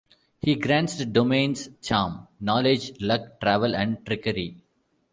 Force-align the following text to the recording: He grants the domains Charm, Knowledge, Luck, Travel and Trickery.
He 0.39 0.55
grants 0.55 0.95
the 0.95 1.05
domains 1.05 1.69
Charm, 1.79 2.27
Knowledge, 2.39 2.99
Luck, 3.01 3.39
Travel 3.39 3.75
and 3.75 4.03
Trickery. 4.03 4.63